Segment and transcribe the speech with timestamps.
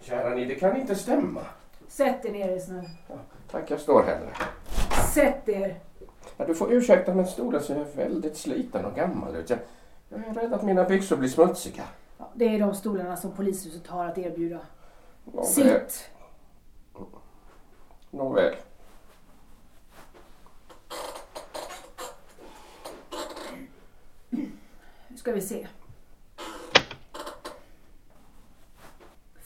[0.00, 1.40] Kära ni, det kan inte stämma.
[1.88, 2.88] Sätt er ner är snäll.
[3.08, 3.14] Ja,
[3.50, 4.32] tack, jag står hellre.
[5.14, 5.80] Sätt er.
[6.36, 9.50] Ja, du får ursäkta men stolen ser väldigt sliten och gammal ut.
[9.50, 9.58] Jag,
[10.08, 11.84] jag är rädd att mina byxor blir smutsiga.
[12.18, 14.58] Ja, det är de stolarna som polishuset har att erbjuda.
[15.24, 15.46] Nåväl.
[15.46, 16.10] Sitt.
[18.10, 18.54] Nåväl.
[25.08, 25.66] Nu ska vi se.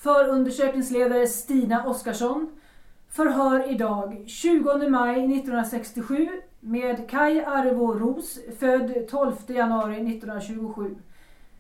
[0.05, 2.61] Förundersökningsledare Stina Oskarsson
[3.09, 6.29] förhör idag 20 maj 1967
[6.61, 10.97] med Kai Arvo Ros född 12 januari 1927.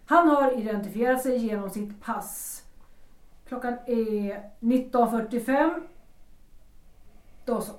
[0.06, 2.62] Han har identifierat sig genom sitt pass.
[3.48, 5.82] Klockan är 19.45.
[7.44, 7.72] Då så.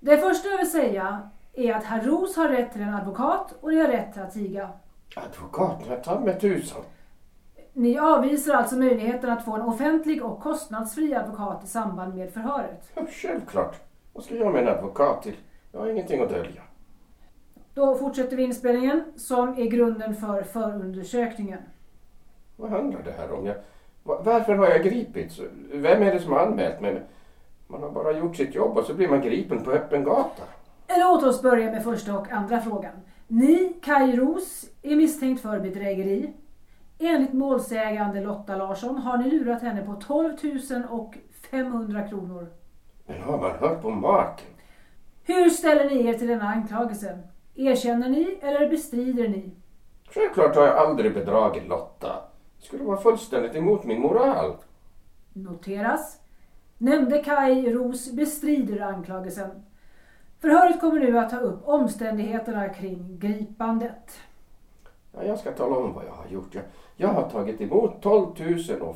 [0.00, 3.70] Det första jag vill säga är att herr Ros har rätt till en advokat och
[3.70, 4.70] ni har rätt till att tiga.
[5.16, 6.82] Advokat, jag tar med tusan.
[7.72, 12.90] Ni avvisar alltså möjligheten att få en offentlig och kostnadsfri advokat i samband med förhöret.
[12.94, 13.76] Ja, självklart.
[14.12, 15.36] Vad ska jag med en advokat till?
[15.72, 16.62] Jag har ingenting att dölja.
[17.74, 21.58] Då fortsätter vi inspelningen som är grunden för förundersökningen.
[22.56, 23.46] Vad handlar det här om?
[23.46, 23.54] Jag,
[24.02, 25.40] va- varför har jag gripits?
[25.72, 27.02] Vem är det som har anmält mig?
[27.66, 30.42] Man har bara gjort sitt jobb och så blir man gripen på öppen gata.
[30.98, 32.92] Låt oss börja med första och andra frågan.
[33.26, 36.32] Ni, Kaj Ros, är misstänkt för bedrägeri.
[36.98, 40.36] Enligt målsägande Lotta Larsson har ni lurat henne på 12
[41.50, 42.48] 500 kronor.
[43.06, 44.46] Men har man hört på maken?
[45.24, 47.18] Hur ställer ni er till denna anklagelse?
[47.54, 49.50] Erkänner ni eller bestrider ni?
[50.14, 52.22] Självklart har jag aldrig bedragit Lotta.
[52.58, 54.56] Det skulle vara fullständigt emot min moral.
[55.32, 56.20] Noteras.
[56.78, 59.50] Nämnde Kai Ros bestrider anklagelsen.
[60.40, 64.20] Förhöret kommer nu att ta upp omständigheterna kring gripandet.
[65.12, 66.54] Ja, jag ska tala om vad jag har gjort.
[66.54, 66.64] Jag,
[67.00, 68.26] jag har tagit emot 12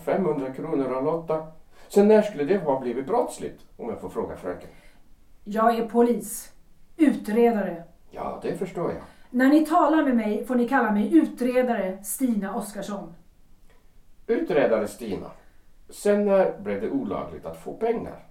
[0.04, 1.46] 500 kronor av Lotta.
[1.88, 3.66] Sen när skulle det ha blivit brottsligt?
[3.76, 4.68] Om jag får fråga fröken.
[5.44, 6.52] Jag är polis.
[6.96, 7.84] Utredare.
[8.10, 9.02] Ja, det förstår jag.
[9.30, 13.14] När ni talar med mig får ni kalla mig utredare Stina Oskarsson.
[14.26, 15.30] Utredare Stina.
[15.90, 18.26] Sen när blev det olagligt att få pengar?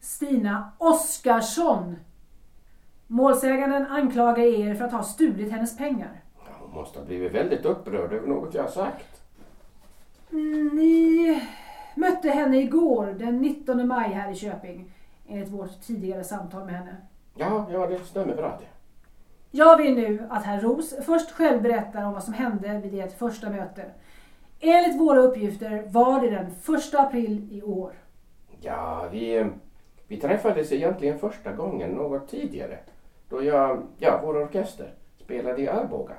[0.00, 1.96] Stina Oskarsson.
[3.06, 6.22] Målsäganden anklagar er för att ha stulit hennes pengar.
[6.60, 9.09] Hon måste ha blivit väldigt upprörd över något jag har sagt.
[10.30, 11.42] Ni
[11.94, 14.92] mötte henne igår den 19 maj här i Köping.
[15.28, 16.96] Enligt vårt tidigare samtal med henne.
[17.34, 18.66] Ja, ja, det stämmer bra det.
[19.50, 23.18] Jag vill nu att herr Ros först själv berättar om vad som hände vid ert
[23.18, 23.84] första möte.
[24.60, 27.92] Enligt våra uppgifter var det den 1 april i år.
[28.60, 29.46] Ja, vi,
[30.08, 32.78] vi träffades egentligen första gången något tidigare.
[33.28, 36.14] Då jag, ja, vår orkester spelade i Arboga.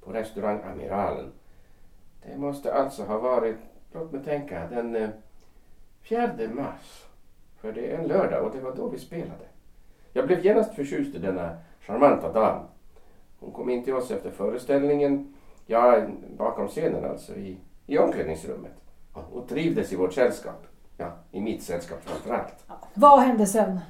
[0.00, 1.32] På restaurang Amiralen.
[2.30, 3.56] Det måste alltså ha varit,
[3.92, 5.08] låt mig tänka, den eh,
[6.02, 7.04] 4 mars.
[7.60, 9.44] För det är en lördag och det var då vi spelade.
[10.12, 12.62] Jag blev genast förtjust i denna charmanta dam.
[13.40, 15.34] Hon kom in till oss efter föreställningen,
[15.66, 16.02] ja,
[16.36, 18.72] bakom scenen alltså, i, i omklädningsrummet.
[19.32, 20.66] Och trivdes i vårt sällskap.
[20.96, 22.64] Ja, i mitt sällskap framförallt.
[22.94, 23.80] Vad hände sen?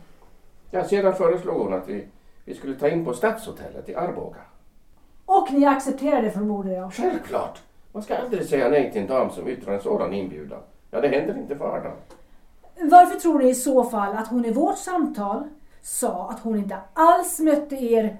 [0.71, 2.09] Ja, sedan föreslog hon att vi,
[2.45, 4.41] vi skulle ta in på Stadshotellet i Arboga.
[5.27, 6.95] Och ni accepterade förmodar jag.
[6.95, 7.63] Självklart!
[7.99, 10.61] Man ska aldrig säga nej till en dam som yttrar en sådan inbjudan.
[10.91, 11.97] Ja, det händer inte vardagen.
[12.91, 15.49] Varför tror ni i så fall att hon i vårt samtal
[15.83, 18.17] sa att hon inte alls mötte er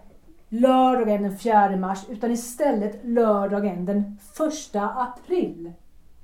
[0.49, 4.19] lördagen den 4 mars utan istället lördagen den
[4.69, 5.73] 1 april?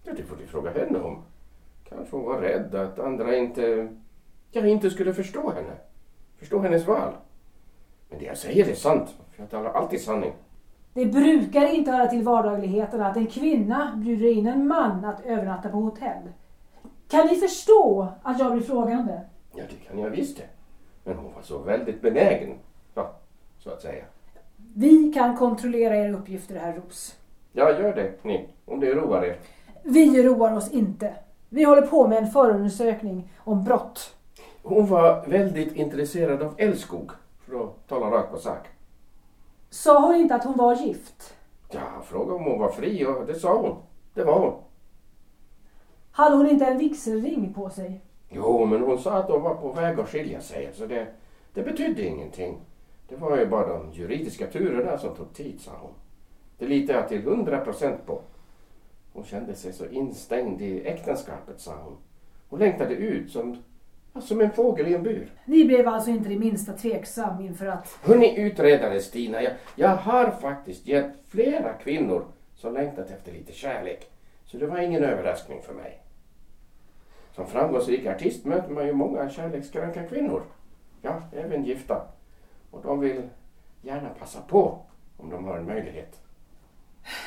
[0.04, 1.22] Ja, det får du fråga henne om.
[1.88, 3.88] Kanske hon var rädd att andra inte,
[4.50, 5.74] ja, inte skulle förstå henne.
[6.38, 7.12] Förstå hennes val.
[8.10, 10.32] Men det jag säger är sant, för jag talar alltid sanning.
[10.94, 15.68] Det brukar inte höra till vardagligheterna att en kvinna bjuder in en man att övernatta
[15.68, 16.22] på hotell.
[17.08, 19.20] Kan ni förstå att jag blir frågande?
[19.54, 20.44] Ja, det kan jag visst det.
[21.04, 22.58] Men hon var så väldigt benägen,
[22.94, 23.14] ja,
[23.58, 24.04] så att säga.
[24.74, 27.16] Vi kan kontrollera era uppgifter, herr Ros.
[27.52, 29.36] Ja, gör det ni, om det roar er.
[29.82, 31.14] Vi roar oss inte.
[31.48, 34.14] Vi håller på med en förundersökning om brott.
[34.62, 37.10] Hon var väldigt intresserad av älskog,
[37.46, 38.66] för att tala rakt på sak.
[39.74, 41.34] Sa hon inte att hon var gift?
[41.70, 43.76] Ja, frågade om hon var fri och det sa hon.
[44.14, 44.54] Det var hon.
[46.10, 48.00] Hade hon inte en vigselring på sig?
[48.28, 51.06] Jo, men hon sa att de var på väg att skilja sig, så det,
[51.54, 52.58] det betydde ingenting.
[53.08, 55.92] Det var ju bara de juridiska turerna som tog tid, sa hon.
[56.58, 58.20] Det litar jag till hundra procent på.
[59.12, 61.96] Hon kände sig så instängd i äktenskapet, sa hon.
[62.48, 63.62] Hon längtade ut som,
[64.22, 65.32] som en fågel i en bur.
[65.44, 67.98] Ni blev alltså inte det minsta tveksam inför att...
[68.02, 72.24] Hörni utredare Stina, jag, jag har faktiskt hjälpt flera kvinnor
[72.56, 74.10] som längtat efter lite kärlek.
[74.44, 76.00] Så det var ingen överraskning för mig.
[77.34, 80.42] Som framgångsrik artist möter man ju många kärlekskranka kvinnor.
[81.02, 82.02] Ja, även gifta.
[82.70, 83.22] Och de vill
[83.82, 84.78] gärna passa på
[85.16, 86.20] om de har en möjlighet.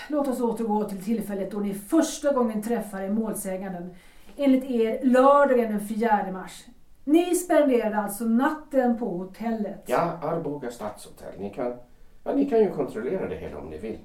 [0.10, 3.96] Låt oss återgå till tillfället då ni första gången träffade målsäganden.
[4.38, 6.66] Enligt er lördagen den 4 mars.
[7.08, 9.84] Ni spenderade alltså natten på hotellet.
[9.86, 11.40] Ja, Arboga stadshotell.
[11.40, 11.78] Ni kan,
[12.24, 13.98] ja, ni kan ju kontrollera det hela om ni vill.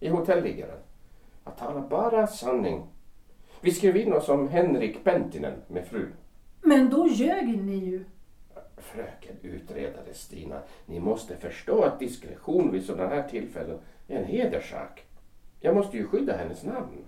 [0.00, 0.78] I hotelliggaren.
[1.44, 2.86] Jag talar bara sanning.
[3.60, 6.08] Vi skrev in oss som Henrik Pentinen med fru.
[6.62, 8.04] Men då ljög ni ju.
[8.76, 13.78] Fröken utredare Stina, ni måste förstå att diskretion vid sådana här tillfällen
[14.08, 15.04] är en hederssak.
[15.60, 17.04] Jag måste ju skydda hennes namn.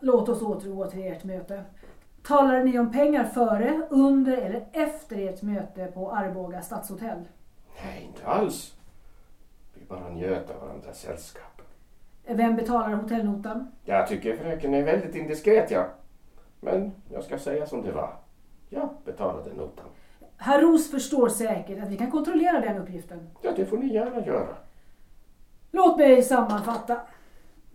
[0.00, 1.64] Låt oss återgå till ert möte.
[2.26, 7.24] Talade ni om pengar före, under eller efter ert möte på Arboga stadshotell?
[7.84, 8.74] Nej, inte alls.
[9.74, 11.62] Vi bara njöt av varandras sällskap.
[12.26, 13.72] Vem betalar hotellnotan?
[13.84, 15.86] Jag tycker fröken är väldigt indiskret, ja.
[16.60, 18.16] Men jag ska säga som det var.
[18.68, 19.86] Jag betalade notan.
[20.36, 23.30] Herr Ros förstår säkert att vi kan kontrollera den uppgiften.
[23.42, 24.56] Ja, det får ni gärna göra.
[25.70, 27.00] Låt mig sammanfatta.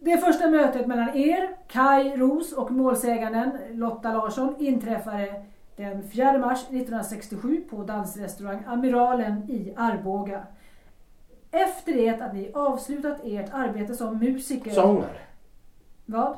[0.04, 5.46] Det första mötet mellan er, Kai Ros och målsäganden Lotta Larsson inträffade
[5.76, 10.48] den 4 mars 1967 på dansrestaurang Amiralen i Arboga.
[11.52, 14.72] Efter det att ni avslutat ert arbete som musiker...
[14.72, 15.20] Sångare.
[16.06, 16.38] Vad?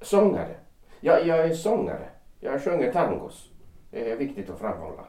[0.00, 0.56] Sångare.
[1.00, 2.08] Ja, jag är sångare.
[2.40, 3.50] Jag sjunger tangos.
[3.90, 5.04] Det är viktigt att framhålla.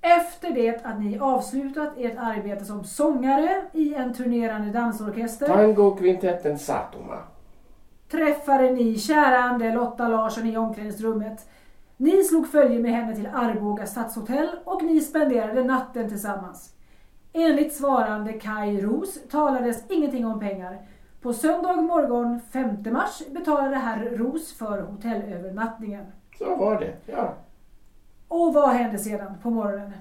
[0.00, 7.18] Efter det att ni avslutat ert arbete som sångare i en turnerande dansorkester Tangokvintetten Satoma.
[8.10, 11.48] träffade ni kärande Lotta Larsson i omklädningsrummet.
[11.96, 16.74] Ni slog följe med henne till Arboga stadshotell och ni spenderade natten tillsammans.
[17.32, 20.78] Enligt svarande Kai Ros talades ingenting om pengar.
[21.22, 26.04] På söndag morgon 5 mars betalade herr Ros för hotellövernattningen.
[26.38, 27.34] Så var det, ja.
[28.30, 29.92] Och vad hände sedan på morgonen?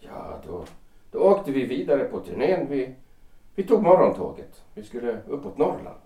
[0.00, 0.64] Ja, då,
[1.10, 2.66] då åkte vi vidare på turnén.
[2.70, 2.94] Vi,
[3.54, 4.62] vi tog morgontåget.
[4.74, 5.98] Vi skulle uppåt Norrland.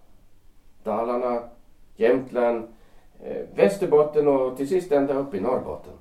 [0.82, 1.43] Dalarna,
[1.96, 2.69] Jämtland,
[3.23, 5.93] eh, Västerbotten och till sist ända upp i Norrbotten.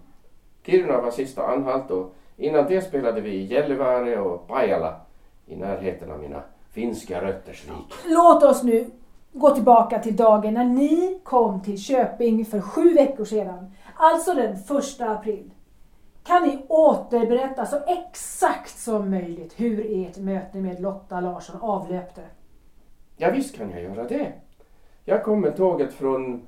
[0.65, 4.95] Kiruna var sista anhalt och innan det spelade vi i Gällivare och Pajala
[5.45, 6.41] i närheten av mina
[6.71, 7.93] finska rötters rik.
[8.05, 8.85] Låt oss nu
[9.33, 13.71] gå tillbaka till dagen när ni kom till Köping för sju veckor sedan.
[13.95, 15.51] Alltså den första april.
[16.23, 22.21] Kan ni återberätta så exakt som möjligt hur ert möte med Lotta Larsson avlöpte?
[23.17, 24.33] Ja, visst kan jag göra det.
[25.05, 26.47] Jag kom med tåget från,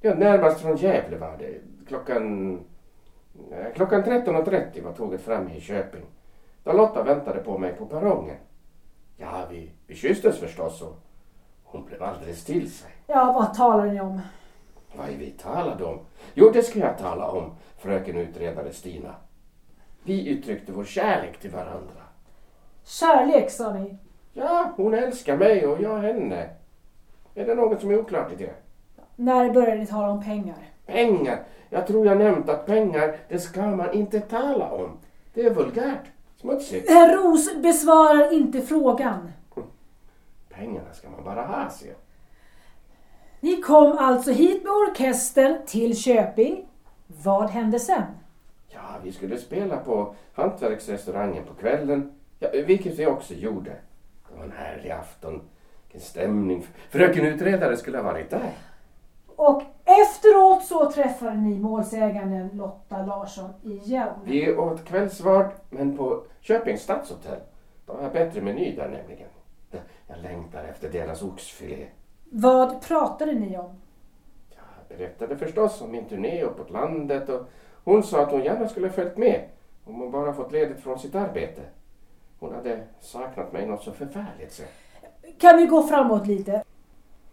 [0.00, 1.54] ja, närmast från Gävle var det.
[1.88, 2.58] Klockan,
[3.74, 6.04] klockan 13.30 var tåget framme i Köping.
[6.64, 8.36] Då Lotta väntade på mig på perrongen.
[9.16, 10.96] Ja, vi, vi kysstes förstås och
[11.64, 12.90] hon blev alldeles till sig.
[13.06, 14.20] Ja, vad talar ni om?
[14.96, 15.98] Vad är vi talade om?
[16.34, 19.14] Jo, det ska jag tala om, fröken utredare Stina.
[20.02, 22.02] Vi uttryckte vår kärlek till varandra.
[22.84, 23.96] Kärlek sa ni.
[24.32, 26.48] Ja, hon älskar mig och jag henne.
[27.34, 28.54] Är det något som är oklart i det?
[29.16, 30.70] När började ni tala om pengar?
[30.86, 31.44] Pengar.
[31.70, 34.98] Jag tror jag nämnt att pengar, det ska man inte tala om.
[35.34, 36.04] Det är vulgärt.
[36.36, 36.90] Smutsigt.
[36.90, 39.32] Herr Ros besvarar inte frågan.
[40.48, 41.86] Pengarna ska man bara ha, se.
[43.40, 46.68] Ni kom alltså hit med orkestern till Köping.
[47.06, 48.02] Vad hände sen?
[48.68, 52.12] Ja, vi skulle spela på Hantverksrestaurangen på kvällen.
[52.38, 53.70] Ja, vilket vi också gjorde.
[54.28, 55.40] Det var en härlig afton.
[55.82, 56.66] Vilken stämning.
[56.90, 58.50] Fröken utredare skulle ha varit där.
[59.36, 64.08] Och efteråt så träffade ni målsäganden Lotta Larsson igen.
[64.24, 67.38] Vi åt kvällsvard, men på Köpings stadshotell.
[67.86, 69.28] De har bättre meny där nämligen.
[70.08, 71.86] Jag längtar efter deras oxfilé.
[72.30, 73.70] Vad pratade ni om?
[74.50, 77.48] Jag berättade förstås om min turné uppåt landet och
[77.84, 79.48] hon sa att hon gärna skulle följt med
[79.84, 81.62] om hon bara fått ledigt från sitt arbete.
[82.40, 84.52] Hon hade saknat mig något så förfärligt.
[84.52, 84.62] Så.
[85.38, 86.62] Kan vi gå framåt lite?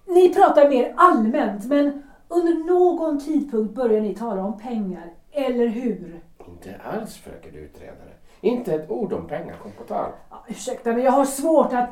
[0.06, 6.22] Ni pratar mer allmänt, men under någon tidpunkt börjar ni tala om pengar, eller hur?
[6.48, 8.12] Inte alls, fröken utredare.
[8.42, 10.12] Inte ett ord om pengar kom på tal.
[10.30, 11.90] Ja, ursäkta, men jag har svårt att...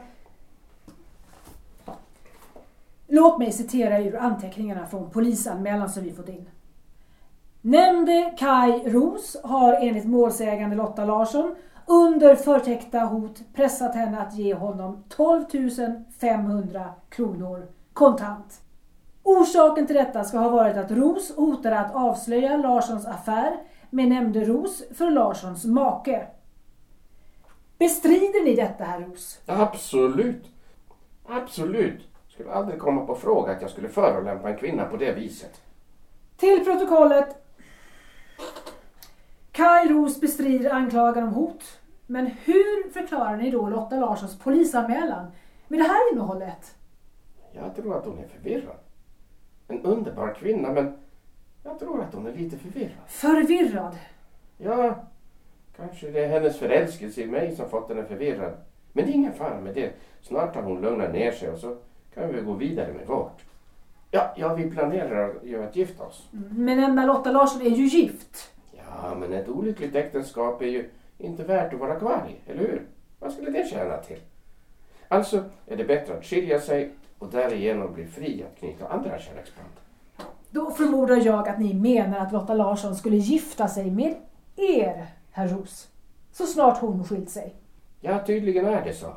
[3.14, 6.50] Låt mig citera ur anteckningarna från polisanmälan som vi fått in.
[7.62, 14.54] Nämnde Kai Ros har enligt målsägande Lotta Larsson under förtäckta hot pressat henne att ge
[14.54, 15.46] honom 12
[16.20, 18.62] 500 kronor kontant.
[19.24, 23.58] Orsaken till detta ska ha varit att Ros hotade att avslöja Larssons affär
[23.90, 26.28] med nämnde Ros för Larssons make.
[27.78, 29.40] Bestrider ni detta, herr Ros?
[29.46, 30.46] Absolut.
[31.26, 32.11] Absolut.
[32.42, 35.62] Skulle aldrig komma på fråga att jag skulle förolämpa en kvinna på det viset.
[36.38, 37.36] Till protokollet.
[39.52, 41.64] Kaj Ros bestrider anklagan om hot.
[42.08, 45.32] Men hur förklarar ni då Lotta Larssons polisanmälan
[45.68, 46.76] med det här innehållet?
[47.52, 48.78] Jag tror att hon är förvirrad.
[49.68, 50.98] En underbar kvinna men
[51.64, 53.08] jag tror att hon är lite förvirrad.
[53.08, 53.98] Förvirrad.
[54.58, 54.96] Ja,
[55.78, 58.54] kanske det är hennes förälskelse i mig som fått henne förvirrad.
[58.94, 59.92] Men det är ingen fara med det.
[60.22, 61.78] Snart har hon lugnat ner sig och så
[62.14, 63.42] kan vi gå vidare med vårt.
[64.12, 66.28] Ja, ja vi planerar ju att gifta oss.
[66.32, 68.52] Men Emma Lotta Larsson är ju gift.
[68.72, 72.82] Ja, men ett olyckligt äktenskap är ju inte värt att vara kvar i, eller hur?
[73.20, 74.20] Vad skulle det tjäna till?
[75.08, 79.70] Alltså är det bättre att skilja sig och därigenom bli fri att knyta andra kärleksband.
[80.50, 84.16] Då förmodar jag att ni menar att Lotta Larsson skulle gifta sig med
[84.56, 85.88] er, herr Ros.
[86.32, 87.56] Så snart hon skilt sig.
[88.00, 89.14] Ja, tydligen är det så.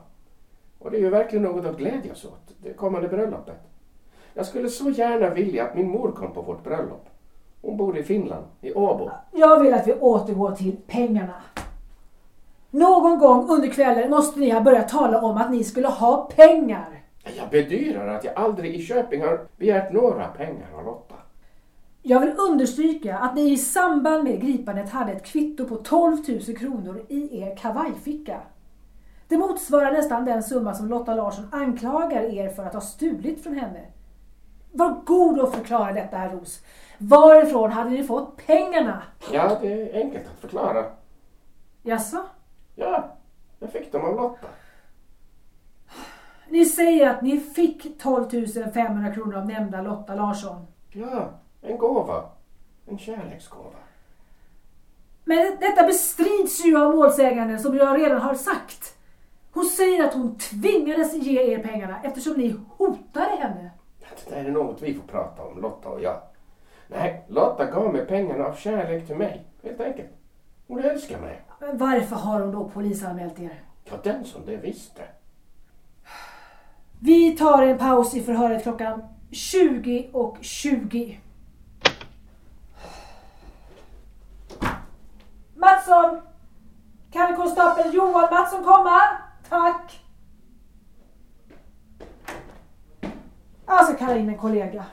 [0.84, 3.60] Och det är ju verkligen något att glädjas åt, det kommande bröllopet.
[4.34, 7.08] Jag skulle så gärna vilja att min mor kom på vårt bröllop.
[7.62, 9.10] Hon bor i Finland, i Åbo.
[9.32, 11.42] Jag vill att vi återgår till pengarna.
[12.70, 17.02] Någon gång under kvällen måste ni ha börjat tala om att ni skulle ha pengar.
[17.36, 21.14] Jag bedyrar att jag aldrig i Köping har begärt några pengar av Lotta.
[22.02, 26.40] Jag vill understryka att ni i samband med gripandet hade ett kvitto på 12 000
[26.56, 28.40] kronor i er kavajficka.
[29.28, 33.54] Det motsvarar nästan den summa som Lotta Larsson anklagar er för att ha stulit från
[33.54, 33.84] henne.
[34.72, 36.64] Var god och förklara detta, herr Ros.
[36.98, 39.02] Varifrån hade ni fått pengarna?
[39.32, 40.84] Ja, det är enkelt att förklara.
[41.82, 42.22] Jaså?
[42.74, 43.16] Ja,
[43.58, 44.46] jag fick dem av Lotta.
[46.48, 50.66] Ni säger att ni fick 12 500 kronor av nämnda Lotta Larsson.
[50.92, 51.30] Ja,
[51.62, 52.24] en gåva.
[52.86, 53.78] En kärleksgåva.
[55.24, 58.94] Men detta bestrids ju av målsäganden som jag redan har sagt.
[59.54, 63.70] Hon säger att hon tvingades ge er pengarna eftersom ni hotade henne.
[63.98, 66.20] Det där är något vi får prata om, Lotta och jag.
[66.88, 70.08] Nej, Lotta gav mig pengarna av kärlek till mig, helt enkelt.
[70.66, 71.42] Hon älskar mig.
[71.60, 73.62] Men varför har hon då polisanmält er?
[73.84, 75.02] Ja, den som det visste.
[77.00, 81.20] Vi tar en paus i förhöret klockan 20 och 20.
[85.54, 86.20] Mattsson!
[87.12, 89.00] Kan konstapeln Johan Mattsson komma?
[89.48, 90.00] Tack!
[93.66, 94.84] Jag ska kalla in en kollega.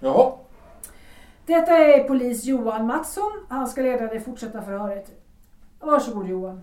[0.00, 0.40] Ja,
[1.46, 3.32] Detta är polis Johan Mattsson.
[3.48, 5.10] Han ska leda det fortsatta förhöret.
[5.80, 6.62] Varsågod Johan.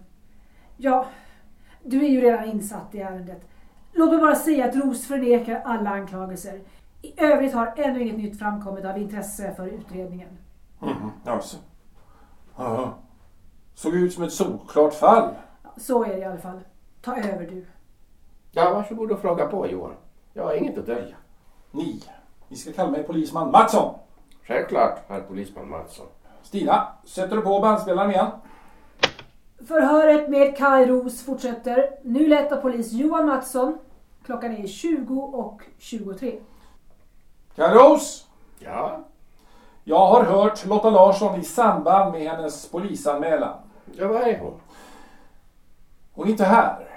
[0.77, 1.05] Ja,
[1.84, 3.48] du är ju redan insatt i ärendet.
[3.93, 6.62] Låt mig bara säga att Ros förnekar alla anklagelser.
[7.01, 10.29] I övrigt har ännu inget nytt framkommit av intresse för utredningen.
[10.79, 11.57] mhm, alltså.
[12.57, 12.93] Ja.
[13.75, 15.29] Såg ut som ett solklart fall.
[15.77, 16.60] Så är det i alla fall.
[17.01, 17.65] Ta över du.
[18.51, 19.94] Ja, varsågod och fråga på, Johan.
[20.34, 21.15] Jag har inget att dölja.
[21.72, 22.03] Ni,
[22.48, 23.94] ni ska kalla mig polisman Mattsson.
[24.44, 26.05] Självklart, herr polisman Mattsson.
[26.44, 28.27] Stina, sätter du på bandspelaren igen?
[29.67, 31.89] Förhöret med Kaj Ros fortsätter.
[32.03, 33.77] Nu letar polis Johan Mattsson.
[34.25, 36.39] Klockan är 20 och 23.
[37.55, 38.27] Karos,
[38.60, 39.00] Ja,
[39.84, 43.58] jag har hört Lotta Larsson i samband med hennes polisanmälan.
[43.94, 44.60] Ja vad är hon?
[46.13, 46.88] Hon är inte här.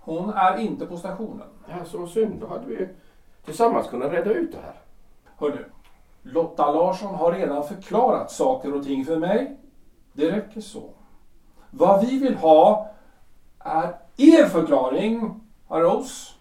[0.00, 1.48] Hon är inte på stationen.
[1.68, 2.40] Ja, så synd.
[2.40, 2.88] Då hade vi ju
[3.44, 4.74] tillsammans kunnat reda ut det här.
[5.36, 5.64] Hörru,
[6.22, 9.56] Lotta Larsson har redan förklarat saker och ting för mig.
[10.12, 10.90] Det räcker så.
[11.70, 12.90] Vad vi vill ha
[13.58, 16.38] är er förklaring, Aros.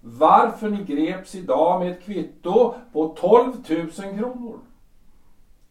[0.00, 4.58] Varför ni greps idag med ett kvitto på 12 000 kronor.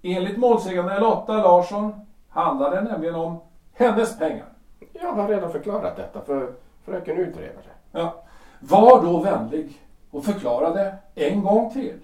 [0.01, 1.93] Enligt målsägande Lotta Larsson
[2.35, 3.39] handlar det nämligen om
[3.73, 4.45] hennes pengar.
[4.93, 7.71] Jag har redan förklarat detta för fröken utredare.
[7.91, 8.23] Ja.
[8.59, 11.99] Var då vänlig och förklara det en gång till.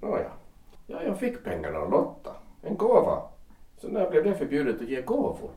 [0.00, 0.30] Nåja.
[0.86, 2.30] Ja, jag fick pengarna av Lotta.
[2.62, 3.22] En gåva.
[3.80, 5.50] Så när blev det förbjudet att ge gåvor?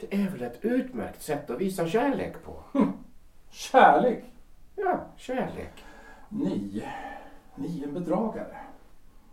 [0.00, 2.80] Det är väl ett utmärkt sätt att visa kärlek på?
[3.50, 4.24] Kärlek.
[4.76, 5.84] Ja, kärlek.
[6.28, 6.84] Ni,
[7.54, 8.56] ni är en bedragare.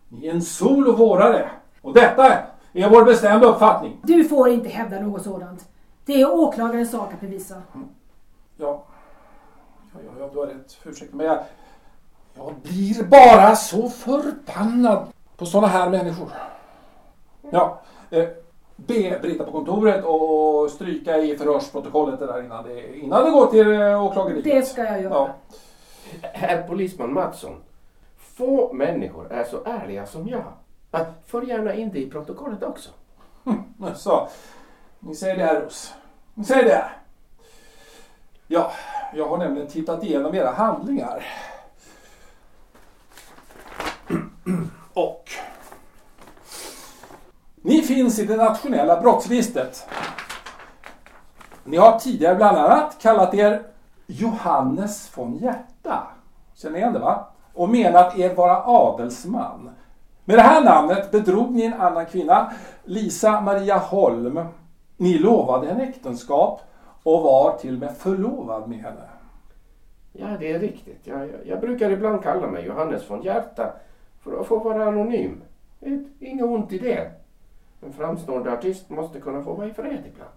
[0.09, 1.49] Ni är en sol och vårare.
[1.81, 3.99] Och detta är vår bestämda uppfattning.
[4.03, 5.69] Du får inte hävda något sådant.
[6.05, 7.55] Det är åklagarens sak att bevisa.
[8.57, 8.83] Ja,
[9.93, 10.77] ja, ja, ja du har rätt.
[10.83, 11.25] Ursäkta mig.
[11.25, 11.39] Jag,
[12.35, 16.29] jag blir bara så förbannad på sådana här människor.
[17.51, 18.27] Ja, eh,
[18.75, 23.45] be Britta på kontoret och stryka i förhörsprotokollet det där innan det, innan det går
[23.45, 24.43] till eh, åklageriet.
[24.43, 25.13] Det ska jag göra.
[25.13, 25.29] Ja.
[26.21, 27.55] Herr polisman Mattsson.
[28.17, 30.43] Få människor är så ärliga som jag.
[30.97, 32.89] Ja, För gärna in det i protokollet också.
[33.45, 34.27] Hm, så,
[34.99, 35.93] ni säger det här Ros.
[36.33, 36.85] Ni säger det.
[38.47, 38.71] Ja,
[39.13, 41.25] jag har nämligen tittat igenom era handlingar.
[44.93, 45.29] Och
[47.55, 49.87] ni finns i det nationella brottsregistret.
[51.63, 53.63] Ni har tidigare bland annat kallat er
[54.07, 56.07] Johannes von Hjärta.
[56.53, 57.27] Känner ni igen det va?
[57.53, 59.69] Och menat er vara adelsman.
[60.27, 62.51] Med det här namnet bedrog ni en annan kvinna,
[62.83, 64.39] Lisa Maria Holm.
[64.97, 66.61] Ni lovade henne äktenskap
[67.03, 69.09] och var till och med förlovad med henne.
[70.11, 70.99] Ja, det är riktigt.
[71.03, 73.73] Jag, jag, jag brukar ibland kalla mig Johannes von Hjärta
[74.23, 75.41] för att få vara anonym.
[76.19, 77.11] Inget ont i det.
[77.81, 80.31] En framstående artist måste kunna få vara i fred ibland.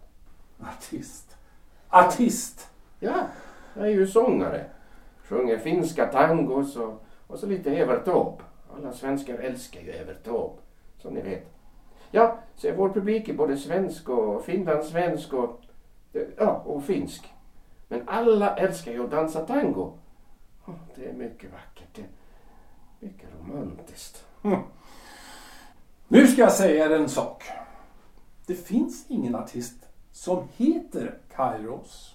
[0.60, 1.36] Artist.
[1.88, 2.70] Artist!
[3.00, 3.14] Ja,
[3.74, 4.64] jag är ju sångare.
[5.28, 8.42] Sjunger finska tangos och, och så lite Evert Taube.
[8.78, 10.60] Alla svenskar älskar ju Evert Taube,
[10.98, 11.46] som ni vet.
[12.10, 15.60] Ja, så vår publik är både svensk och finlandssvensk och,
[16.36, 17.34] ja, och finsk.
[17.88, 19.92] Men alla älskar ju att dansa tango.
[20.94, 21.88] Det är mycket vackert.
[21.94, 22.08] Det är
[22.98, 24.24] mycket romantiskt.
[24.42, 24.58] Hm.
[26.08, 27.44] Nu ska jag säga er en sak.
[28.46, 32.14] Det finns ingen artist som heter Kairos.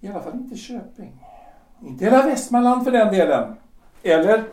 [0.00, 1.26] I alla fall inte Köping.
[1.82, 3.56] Inte hela Västmanland för den delen.
[4.02, 4.44] Eller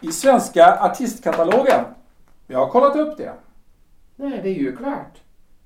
[0.00, 1.84] i svenska artistkatalogen.
[2.46, 3.32] Jag har kollat upp det.
[4.16, 5.22] Nej, det är ju klart.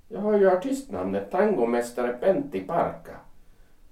[0.09, 3.17] Jag har ju artistnamnet tangomästare Pentti Parka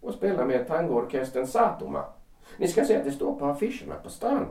[0.01, 2.05] och spelar med tangoorkestern Satuma.
[2.57, 4.47] Ni ska se att det står på affischerna på stan.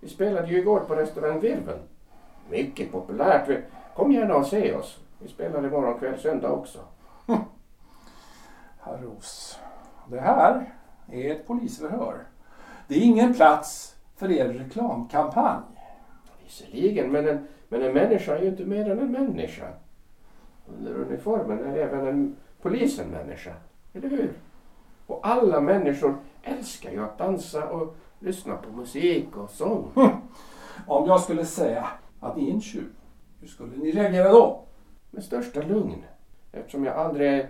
[0.00, 1.80] Vi spelade ju igår på restaurang Virveln.
[2.50, 3.64] Mycket populärt.
[3.94, 4.98] Kom gärna och se oss.
[5.18, 6.78] Vi spelar imorgon kväll söndag också.
[8.80, 9.58] Herr Ros.
[10.08, 10.74] Det här
[11.12, 12.16] är ett polisförhör.
[12.88, 15.62] Det är ingen plats för er reklamkampanj.
[16.44, 19.68] Visserligen, men en, men en människa är ju inte mer än en människa.
[20.66, 23.52] Under uniformen är även en polis en människa.
[23.92, 24.32] Eller hur?
[25.06, 29.90] Och alla människor älskar ju att dansa och lyssna på musik och sång.
[30.86, 31.86] Om jag skulle säga
[32.20, 32.92] att ni är en tjuv,
[33.40, 34.64] hur skulle ni reagera då?
[35.10, 36.04] Med största lugn.
[36.52, 37.46] Eftersom jag aldrig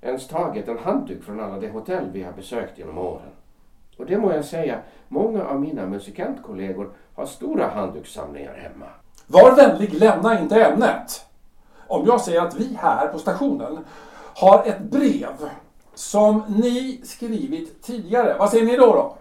[0.00, 3.30] ens tagit en handduk från alla de hotell vi har besökt genom åren.
[4.00, 8.86] Och det må jag säga, många av mina musikantkollegor har stora handdukssamlingar hemma.
[9.26, 11.26] Var vänlig, lämna inte ämnet.
[11.86, 13.78] Om jag säger att vi här på stationen
[14.34, 15.50] har ett brev
[15.94, 18.86] som ni skrivit tidigare, vad säger ni då?
[18.86, 19.16] då?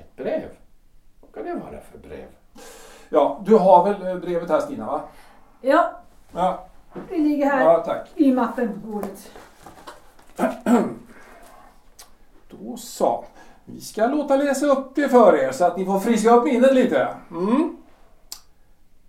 [0.00, 0.48] Ett brev?
[1.20, 2.26] Vad kan det vara för brev?
[3.08, 4.86] Ja, du har väl eh, brevet här Stina?
[4.86, 5.00] va?
[5.60, 5.90] Ja,
[6.32, 6.66] Ja,
[7.08, 8.08] det ligger här ja tack.
[8.14, 9.30] i mappen på bordet.
[12.48, 13.24] Då så.
[13.72, 16.74] Vi ska låta läsa upp det för er så att ni får friska upp minnet
[16.74, 17.08] lite.
[17.30, 17.76] Mm.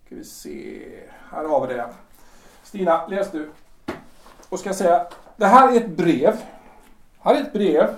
[0.05, 0.81] Ska vi se.
[1.31, 1.89] Här har vi det.
[2.63, 3.51] Stina, läs du.
[4.49, 6.37] Och ska jag säga, det här är ett brev.
[7.19, 7.95] Här är ett brev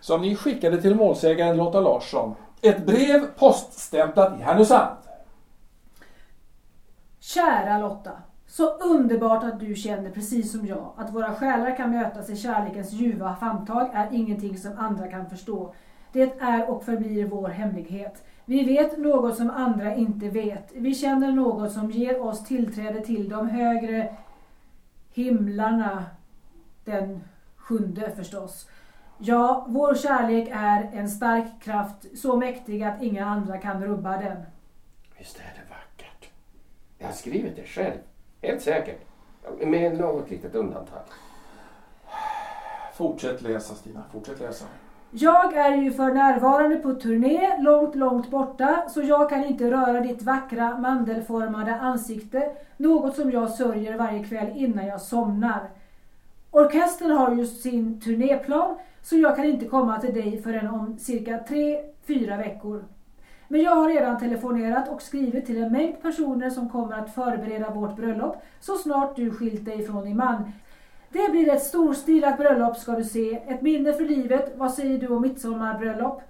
[0.00, 2.34] som ni skickade till målsägaren Lotta Larsson.
[2.60, 4.96] Ett brev poststämplat i Härnösand.
[7.20, 8.12] Kära Lotta.
[8.52, 12.92] Så underbart att du känner precis som jag att våra själar kan mötas i kärlekens
[12.92, 15.74] ljuva famntag är ingenting som andra kan förstå.
[16.12, 18.24] Det är och förblir vår hemlighet.
[18.44, 20.72] Vi vet något som andra inte vet.
[20.74, 24.16] Vi känner något som ger oss tillträde till de högre
[25.12, 26.04] himlarna.
[26.84, 27.20] Den
[27.56, 28.68] sjunde förstås.
[29.18, 34.42] Ja, vår kärlek är en stark kraft, så mäktig att inga andra kan rubba den.
[35.18, 36.30] Visst är det vackert?
[36.98, 37.98] Jag har skrivit det själv.
[38.42, 39.00] Helt säkert.
[39.60, 41.02] Med något litet undantag.
[42.94, 44.64] Fortsätt läsa Stina, fortsätt läsa.
[45.10, 50.00] Jag är ju för närvarande på turné långt, långt borta så jag kan inte röra
[50.00, 55.70] ditt vackra mandelformade ansikte, något som jag sörjer varje kväll innan jag somnar.
[56.50, 61.38] Orkestern har ju sin turnéplan så jag kan inte komma till dig förrän om cirka
[61.38, 62.84] tre, fyra veckor.
[63.52, 67.70] Men jag har redan telefonerat och skrivit till en mängd personer som kommer att förbereda
[67.70, 70.52] vårt bröllop så snart du skilt dig från din man.
[71.10, 73.34] Det blir ett storstilat bröllop ska du se.
[73.34, 74.52] Ett minne för livet.
[74.56, 76.22] Vad säger du om midsommarbröllop?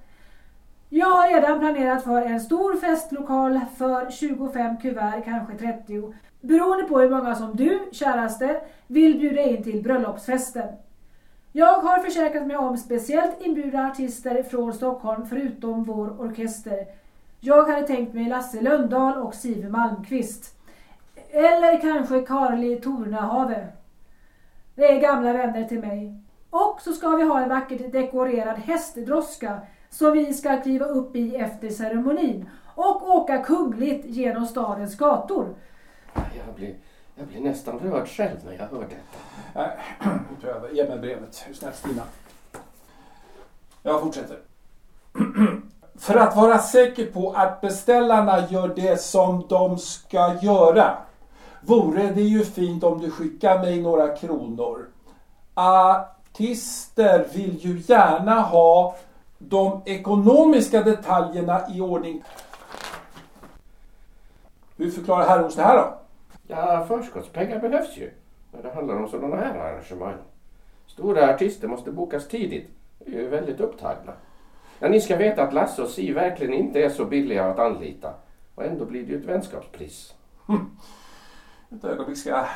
[0.89, 6.15] Jag har redan planerat för en stor festlokal för 25 kuvert, kanske 30.
[6.41, 10.69] Beroende på hur många som du, käraste, vill bjuda in till bröllopsfesten.
[11.53, 17.02] Jag har försäkrat mig om speciellt inbjudna artister från Stockholm förutom vår orkester.
[17.45, 20.55] Jag hade tänkt mig Lasse Lundahl och Siv Malmqvist.
[21.31, 23.69] Eller kanske Karli Tornahave.
[24.75, 26.21] Det är gamla vänner till mig.
[26.51, 31.37] Och så ska vi ha en vackert dekorerad hästdroska som vi ska kliva upp i
[31.37, 35.55] efter ceremonin och åka kungligt genom stadens gator.
[36.15, 36.75] Jag blir,
[37.15, 39.65] jag blir nästan rörd själv när jag hör detta.
[39.65, 40.11] Äh,
[40.43, 40.71] tar över.
[40.71, 41.45] Ge mig brevet.
[41.47, 42.03] Hur snällt Stina.
[43.83, 44.39] Jag fortsätter.
[45.99, 50.97] För att vara säker på att beställarna gör det som de ska göra
[51.61, 54.87] vore det ju fint om du skickar mig några kronor.
[55.55, 58.97] Artister vill ju gärna ha
[59.39, 62.25] de ekonomiska detaljerna i ordning.
[64.77, 65.99] Hur förklarar Herros det här då?
[66.49, 68.11] Ja, förskottspengar behövs ju
[68.53, 70.17] när det handlar om sådana här arrangemang.
[70.87, 72.71] Stora artister måste bokas tidigt.
[72.99, 74.13] De är ju väldigt upptagna.
[74.83, 78.15] Ja, ni ska veta att Lasse och Si verkligen inte är så billiga att anlita.
[78.55, 80.15] Och ändå blir det ju ett vänskapspris.
[80.47, 80.71] Hm.
[81.71, 82.47] Ett ögonblick ska jag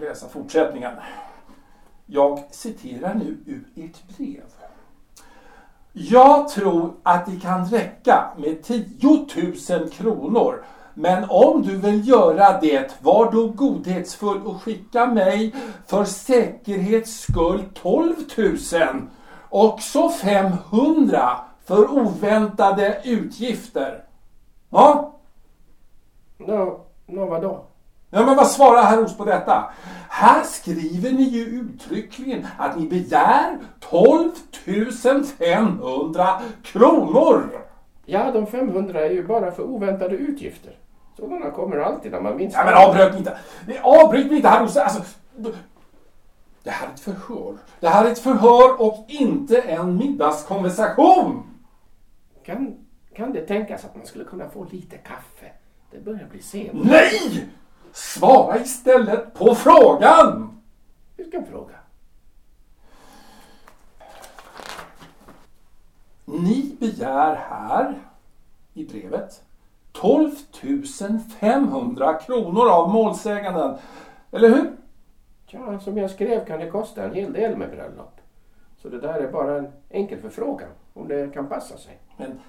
[0.00, 0.92] läsa fortsättningen.
[2.06, 4.42] Jag citerar nu ur ert brev.
[5.92, 9.26] Jag tror att det kan räcka med 10
[9.70, 10.64] 000 kronor.
[10.94, 15.54] Men om du vill göra det, var då godhetsfull och skicka mig
[15.86, 18.56] för säkerhets skull 12 000.
[19.48, 24.04] Också 500 för oväntade utgifter.
[24.70, 25.12] Ja,
[26.38, 27.64] Nå, nå vadå?
[28.10, 29.70] Ja, men vad svarar herr Ros på detta?
[30.08, 34.30] Här skriver ni ju uttryckligen att ni begär 12
[35.38, 36.26] 500
[36.62, 37.50] kronor.
[38.04, 40.78] Ja, de 500 är ju bara för oväntade utgifter.
[41.16, 42.56] Sådana kommer alltid när man minst...
[42.56, 43.38] Ja, men avbryt mig inte.
[43.82, 44.76] Avbryt mig inte herr Ros.
[44.76, 45.02] Alltså,
[46.62, 47.54] det här är ett förhör.
[47.80, 51.55] Det här är ett förhör och inte en middagskonversation.
[52.46, 55.52] Kan, kan det tänkas att man skulle kunna få lite kaffe?
[55.90, 56.84] Det börjar bli sent.
[56.84, 57.48] Nej!
[57.92, 60.60] Svara istället på frågan.
[61.16, 61.74] Vilken fråga?
[66.24, 67.98] Ni begär här
[68.74, 69.42] i brevet
[69.92, 70.30] 12
[71.40, 73.76] 500 kronor av målsäganden.
[74.30, 74.76] Eller hur?
[75.46, 78.20] Ja, som jag skrev kan det kosta en hel del med bröllop.
[78.82, 81.98] Så det där är bara en enkel förfrågan, om det kan passa sig.
[82.16, 82.40] Men,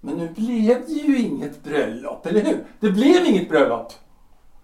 [0.00, 2.64] men nu blev det ju inget bröllop, eller hur?
[2.80, 3.92] Det blev inget bröllop.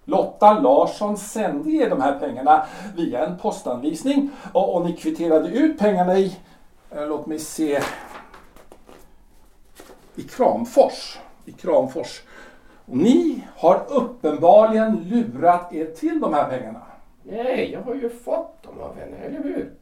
[0.04, 5.78] Lotta Larsson sände er de här pengarna via en postanvisning och, och ni kvitterade ut
[5.78, 6.36] pengarna i,
[6.90, 7.80] eh, låt mig se,
[10.14, 11.18] i Kramfors.
[11.44, 12.22] I Kramfors.
[12.86, 16.82] Och ni har uppenbarligen lurat er till de här pengarna.
[17.22, 19.72] Nej, jag har ju fått dem av henne, eller hur?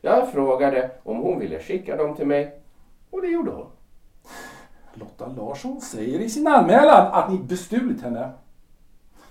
[0.00, 2.60] Jag frågade om hon ville skicka dem till mig
[3.10, 3.66] och det gjorde hon.
[4.94, 8.30] Lotta Larsson säger i sin anmälan att ni bestulit henne.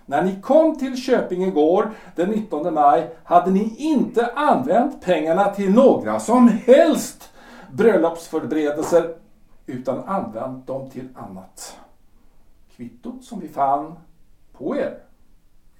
[0.06, 5.74] När ni kom till Köping igår den 19 maj hade ni inte använt pengarna till
[5.74, 7.30] några som helst
[7.72, 9.16] bröllopsförberedelser
[9.66, 11.78] utan använt dem till annat.
[12.76, 13.96] Kvittot som vi fann
[14.54, 15.00] på er,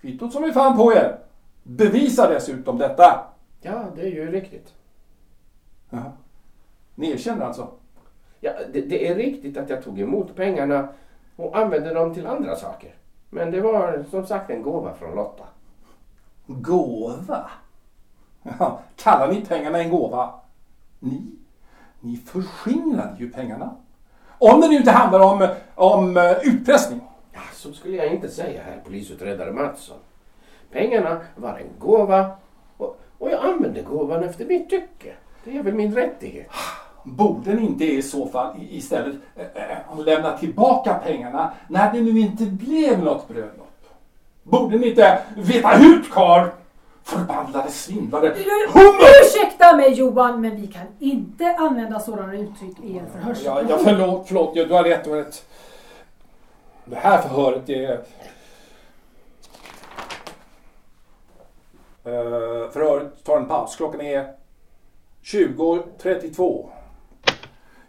[0.02, 1.20] kvittot som vi fann på er
[1.64, 3.26] bevisar dessutom detta.
[3.62, 4.74] Ja, det är ju riktigt.
[6.96, 7.68] Ni erkänner alltså?
[8.40, 10.88] Ja, det, det är riktigt att jag tog emot pengarna
[11.36, 12.94] och använde dem till andra saker.
[13.30, 15.44] Men det var som sagt en gåva från Lotta.
[16.48, 17.50] Gåva?
[18.60, 20.34] Ja, kallar ni pengarna en gåva?
[21.00, 21.22] Ni,
[22.00, 23.76] ni förskingrade ju pengarna.
[24.40, 27.02] Om det nu inte handlar om, om eh, utpressning.
[27.34, 29.98] Ja, så skulle jag inte säga, herr polisutredare Mattsson.
[30.72, 32.32] Pengarna var en gåva
[32.78, 35.14] och, och jag använde gåvan efter mitt tycke.
[35.44, 36.48] Det är väl min rättighet.
[37.16, 42.20] Borde ni inte i så fall istället eh, eh, lämna tillbaka pengarna när det nu
[42.20, 43.72] inte blev något bröllop?
[44.44, 46.48] Borde ni inte veta hut karl?
[47.04, 48.36] Förbannade svindlare!
[48.74, 49.24] Hummer!
[49.24, 53.68] Ursäkta mig Johan, men vi kan inte använda sådana uttryck i en Ja, förhörssituation.
[53.70, 54.52] ja, förlåt, förlåt.
[54.56, 55.46] Ja, du har rätt.
[56.86, 57.92] Det här förhöret är...
[62.08, 63.76] Uh, förhöret tar en paus.
[63.76, 64.34] Klockan är
[65.24, 66.66] 20.32.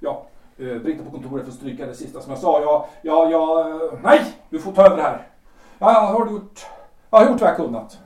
[0.00, 0.26] Ja,
[0.60, 2.60] uh, Britta på kontoret får stryka det sista som jag sa.
[2.60, 3.68] Ja, ja, ja...
[3.68, 4.20] eh, nej!
[4.50, 5.26] Du får ta över det här.
[5.78, 6.66] Ja, jag har gjort...
[7.10, 7.98] Jag har gjort vad jag kunnat.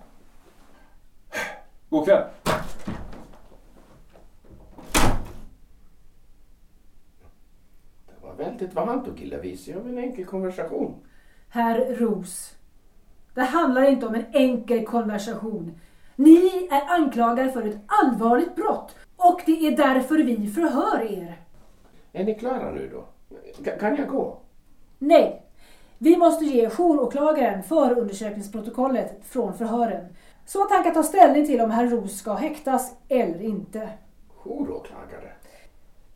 [1.88, 2.24] God kväll.
[8.06, 10.94] Det var väldigt vad han tog illa vid sig av en enkel konversation.
[11.48, 12.54] Herr Ros,
[13.34, 15.80] det handlar inte om en enkel konversation.
[16.16, 21.38] Ni är anklagade för ett allvarligt brott och det är därför vi förhör er.
[22.12, 23.04] Är ni klara nu då?
[23.64, 24.38] Ka- Kan jag gå?
[24.98, 25.42] Nej,
[25.98, 30.06] vi måste ge jouråklagaren förundersökningsprotokollet från förhören
[30.46, 33.88] så att han kan ta ställning till om herr Ros ska häktas eller inte.
[34.44, 35.32] Jouråklagare?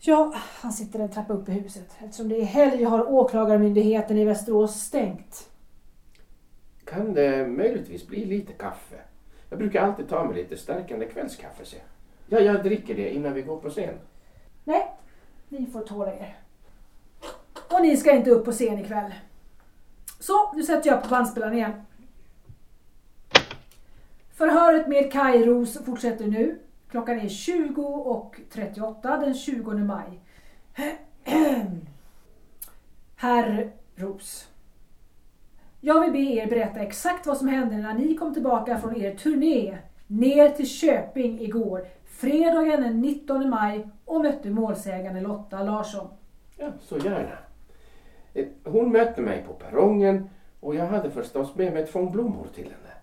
[0.01, 1.97] Ja, han sitter en trappa upp i huset.
[2.05, 5.49] Eftersom det är helg har åklagarmyndigheten i Västerås stängt.
[6.85, 8.97] Kan det möjligtvis bli lite kaffe?
[9.51, 11.77] Jag brukar alltid ta mig lite stärkande kvällskaffe, se.
[12.29, 13.95] Ja, jag dricker det innan vi går på scen.
[14.65, 14.93] Nej,
[15.49, 16.37] ni får tåla er.
[17.73, 19.15] Och ni ska inte upp på scen ikväll.
[20.21, 21.73] Så, nu sätter jag på bandspelaren igen.
[24.35, 26.59] Förhöret med Kaj Ros fortsätter nu.
[26.91, 30.21] Klockan är 20.38 den 20 maj.
[33.17, 34.49] Herr Ros.
[35.81, 39.15] Jag vill be er berätta exakt vad som hände när ni kom tillbaka från er
[39.15, 46.09] turné ner till Köping igår, fredagen den 19 maj och mötte målsägande Lotta Larsson.
[46.57, 47.38] Ja, så gärna.
[48.35, 52.64] Eh, Hon mötte mig på perrongen och jag hade förstås med mig två blommor till
[52.64, 52.95] henne.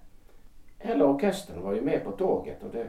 [0.79, 2.87] Hela orkestern var ju med på tåget och det,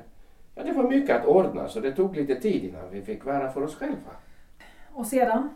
[0.54, 3.52] ja, det var mycket att ordna så det tog lite tid innan vi fick vara
[3.52, 4.10] för oss själva.
[4.92, 5.48] Och sedan?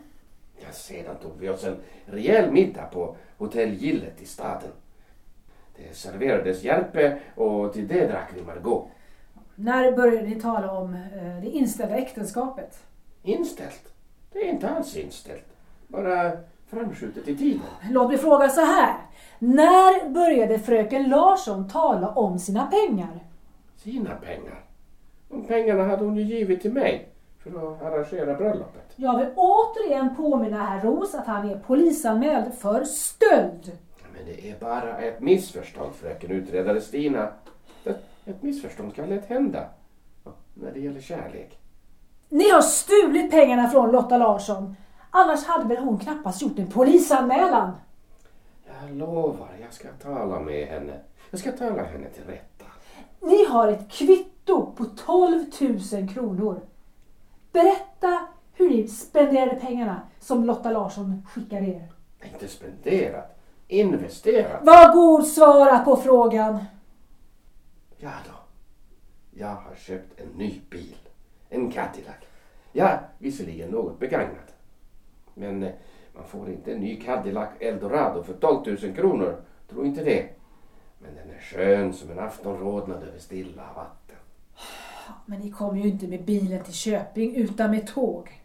[0.61, 4.71] Ja, sedan tog vi oss en rejäl middag på Hotell Gillet i staden.
[5.77, 8.87] Det serverades järpe och till det drack vi Margot.
[9.61, 12.83] När började ni tala om eh, det inställda äktenskapet?
[13.23, 13.93] Inställt?
[14.33, 15.45] Det är inte alls inställt.
[15.87, 16.31] Bara
[16.67, 17.61] framskjutet i tiden.
[17.91, 18.95] Låt mig fråga så här.
[19.39, 23.19] När började fröken Larsson tala om sina pengar?
[23.77, 24.63] Sina pengar.
[25.29, 27.09] De pengarna hade hon ju givit till mig
[27.43, 28.93] för att arrangera bröllopet.
[28.95, 33.71] Jag vill återigen påminna herr Ros att han är polisanmäld för stöld.
[34.13, 37.29] Men det är bara ett missförstånd, fröken utredare Stina.
[38.29, 39.69] Ett, missförstånd kan lätt hända.
[40.53, 41.59] När det gäller kärlek.
[42.29, 44.75] Ni har stulit pengarna från Lotta Larsson.
[45.11, 47.71] Annars hade väl hon knappast gjort en polisanmälan.
[48.81, 50.99] Jag lovar, jag ska tala med henne.
[51.29, 52.65] Jag ska tala henne till rätta.
[53.21, 55.43] Ni har ett kvitto på 12
[55.93, 56.61] 000 kronor.
[57.51, 61.91] Berätta hur ni spenderade pengarna som Lotta Larsson skickade er.
[62.33, 64.65] Inte spenderat, investerat.
[64.65, 66.59] Var god svara på frågan.
[68.01, 68.31] Ja då.
[69.31, 70.97] Jag har köpt en ny bil.
[71.49, 72.15] En Cadillac.
[72.71, 74.51] Ja, visserligen något begagnad.
[75.33, 75.71] Men eh,
[76.13, 79.41] man får inte en ny Cadillac Eldorado för 12 000 kronor.
[79.69, 80.29] Tro inte det.
[80.99, 84.17] Men den är skön som en aftonrodnad över stilla vatten.
[85.25, 88.41] Men ni kom ju inte med bilen till Köping utan med tåg.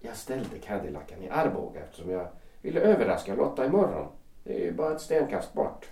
[0.00, 2.28] Jag ställde Cadillacen i Arboga eftersom jag
[2.62, 4.06] ville överraska Lotta imorgon.
[4.44, 5.86] Det är ju bara ett stenkast bort.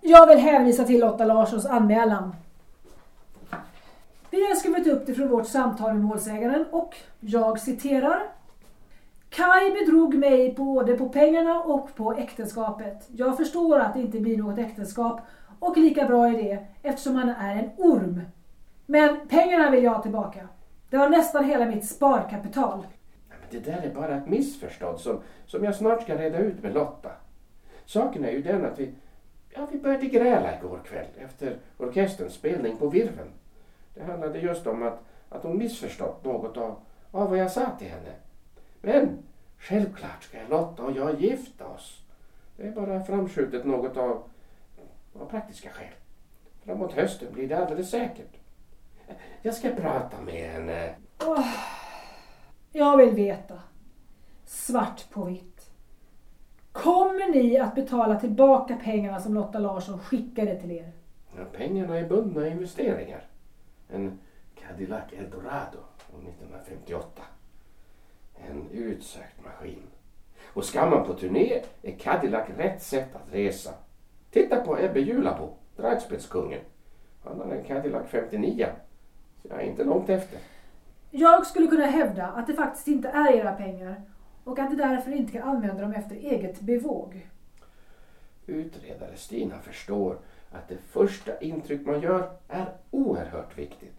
[0.00, 2.34] Jag vill hänvisa till Lotta Larssons anmälan.
[4.30, 8.22] Vi har skrivit upp det från vårt samtal med målsägaren och jag citerar.
[9.30, 13.08] Kai bedrog mig både på pengarna och på äktenskapet.
[13.08, 15.20] Jag förstår att det inte blir något äktenskap
[15.58, 18.22] och lika bra är det eftersom han är en orm.
[18.86, 20.48] Men pengarna vill jag ha tillbaka.
[20.90, 22.86] Det var nästan hela mitt sparkapital.
[23.50, 27.10] Det där är bara ett missförstånd som, som jag snart ska reda ut med Lotta.
[27.86, 28.92] Saken är ju den att vi,
[29.50, 33.28] ja, vi började gräla igår kväll efter orkesterns spelning på Virven.
[33.94, 36.76] Det handlade just om att, att hon missförstått något av,
[37.10, 38.12] av vad jag sa till henne.
[38.80, 39.18] Men
[39.58, 42.02] självklart ska Lotta och jag gifta oss.
[42.56, 44.22] Det är bara framskjutet något av,
[45.14, 45.94] av praktiska skäl.
[46.64, 48.36] Framåt hösten blir det alldeles säkert.
[49.42, 50.94] Jag ska prata med henne.
[52.72, 53.62] Jag vill veta.
[54.44, 55.59] Svart på vitt.
[56.72, 60.92] Kommer ni att betala tillbaka pengarna som Lotta Larsson skickade till er?
[61.36, 63.24] Ja, pengarna är bundna i investeringar.
[63.88, 64.18] En
[64.54, 67.22] Cadillac Eldorado från 1958.
[68.36, 69.82] En utsökt maskin.
[70.46, 73.70] Och ska man på turné är Cadillac rätt sätt att resa.
[74.30, 76.60] Titta på Ebbe Julabo, dragspelskungen.
[77.24, 78.66] Han har en Cadillac 59.
[79.42, 80.38] Så jag är inte långt efter.
[81.10, 84.02] Jag skulle kunna hävda att det faktiskt inte är era pengar
[84.50, 87.26] och att de därför inte kan använda dem efter eget bevåg.
[88.46, 90.18] Utredare Stina förstår
[90.50, 93.94] att det första intryck man gör är oerhört viktigt.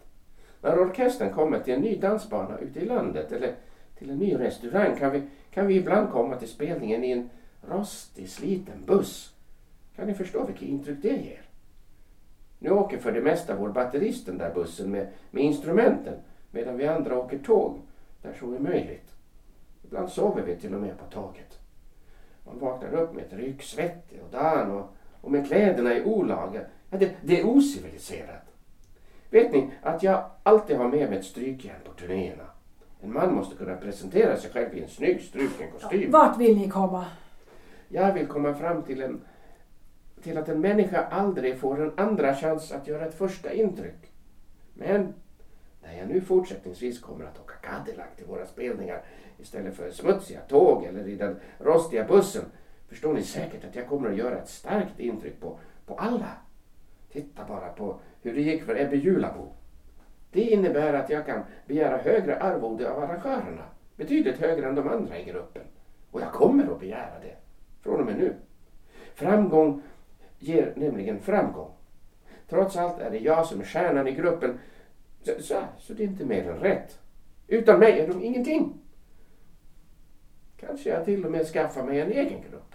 [0.60, 3.54] När orkestern kommer till en ny dansbana ute i landet eller
[3.98, 7.30] till en ny restaurang kan vi, kan vi ibland komma till spelningen i en
[7.68, 9.34] rostig, sliten buss.
[9.96, 11.42] Kan ni förstå vilket intryck det ger?
[12.58, 16.14] Nu åker för det mesta vår batterist den där bussen med, med instrumenten
[16.50, 17.80] medan vi andra åker tåg
[18.22, 19.11] där så är möjligt.
[19.92, 21.58] Ibland sover vi till och med på tåget.
[22.44, 26.60] Man vaknar upp med ett ryck, svettig och dan och, och med kläderna i olag.
[26.90, 28.42] Ja, det, det är ociviliserat.
[29.30, 32.44] Vet ni att jag alltid har med mig ett strykjärn på turnéerna?
[33.00, 36.10] En man måste kunna presentera sig själv i en snygg struken kostym.
[36.10, 37.06] Vart vill ni komma?
[37.88, 39.20] Jag vill komma fram till, en,
[40.22, 44.12] till att en människa aldrig får en andra chans att göra ett första intryck.
[44.74, 45.14] Men
[45.82, 49.02] när jag nu fortsättningsvis kommer att åka Cadillac till våra spelningar
[49.42, 52.44] istället för smutsiga tåg eller i den rostiga bussen
[52.88, 56.30] förstår ni säkert att jag kommer att göra ett starkt intryck på, på alla.
[57.12, 59.52] Titta bara på hur det gick för Ebbe Julabo.
[60.30, 63.64] Det innebär att jag kan begära högre arvode av arrangörerna.
[63.96, 65.62] Betydligt högre än de andra i gruppen.
[66.10, 67.36] Och jag kommer att begära det.
[67.82, 68.34] Från och med nu.
[69.14, 69.82] Framgång
[70.38, 71.70] ger nämligen framgång.
[72.48, 74.58] Trots allt är det jag som är stjärnan i gruppen.
[75.22, 76.98] Så, så, så det är inte mer än rätt.
[77.46, 78.81] Utan mig är de ingenting.
[80.66, 82.74] Kanske jag till och med skaffar mig en egen grupp.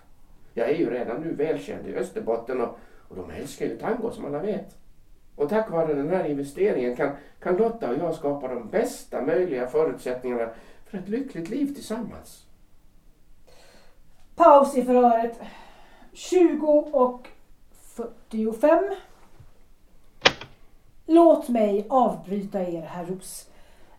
[0.54, 4.26] Jag är ju redan nu välkänd i Österbotten och, och de älskar ju tango som
[4.26, 4.78] alla vet.
[5.36, 9.68] Och tack vare den här investeringen kan, kan Lotta och jag skapa de bästa möjliga
[9.68, 10.50] förutsättningarna
[10.86, 12.46] för ett lyckligt liv tillsammans.
[14.36, 15.40] Paus i förhöret.
[16.14, 17.28] 20 och
[18.30, 18.84] 45.
[21.06, 23.50] Låt mig avbryta er, herr Ros.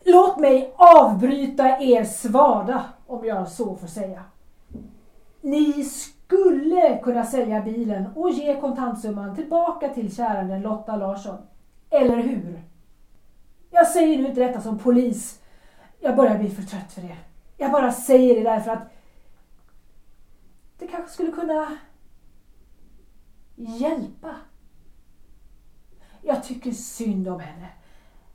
[0.05, 4.25] Låt mig avbryta er svada, om jag så får säga.
[5.41, 11.39] Ni skulle kunna sälja bilen och ge kontantsumman tillbaka till käranden Lotta Larsson.
[11.91, 12.63] Eller hur?
[13.71, 15.41] Jag säger nu inte detta som polis.
[16.01, 17.17] Jag börjar bli för trött för det.
[17.57, 18.93] Jag bara säger det därför att
[20.79, 21.79] det kanske skulle kunna
[23.57, 24.35] hjälpa.
[26.23, 27.69] Jag tycker synd om henne.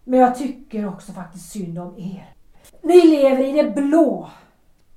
[0.04, 2.34] Men jag tycker också faktiskt synd om er.
[2.82, 4.30] Ni lever i det blå.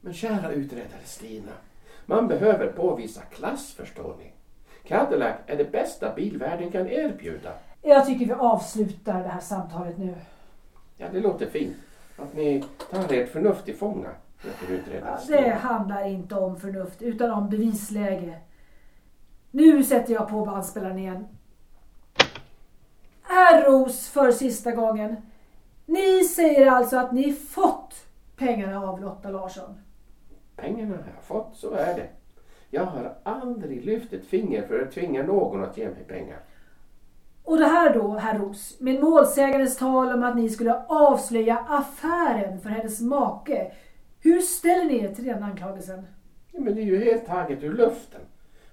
[0.01, 1.53] Men kära utredare Stina,
[2.07, 4.33] man behöver påvisa klass förstår ni.
[4.89, 7.53] Cadillac är det bästa bilvärlden kan erbjuda.
[7.83, 10.15] Jag tycker vi avslutar det här samtalet nu.
[10.97, 11.77] Ja, det låter fint.
[12.17, 14.09] Att ni tar ert förnuft till fånga.
[15.01, 15.19] Ja.
[15.29, 18.39] Det handlar inte om förnuft utan om bevisläge.
[19.51, 21.27] Nu sätter jag på bandspelaren igen.
[23.37, 25.17] Herr Ros för sista gången.
[25.87, 27.95] Ni säger alltså att ni fått
[28.37, 29.75] pengarna av Lotta Larsson.
[30.57, 32.09] Pengarna har jag fått, så är det.
[32.71, 36.39] Jag har aldrig lyft ett finger för att tvinga någon att ge mig pengar.
[37.45, 42.61] Och det här då, herr Ros, med målsägandens tal om att ni skulle avslöja affären
[42.61, 43.73] för hennes make.
[44.21, 46.07] Hur ställer ni er till den anklagelsen?
[46.53, 48.21] Ja, men det är ju helt taget ur luften.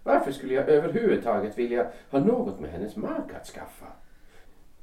[0.04, 3.86] Varför skulle jag överhuvudtaget vilja ha något med hennes make att skaffa?